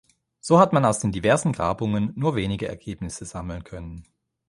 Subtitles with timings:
[0.39, 4.07] So hat man aus den diversen Grabungen nur wenige Ergebnisse sammeln können.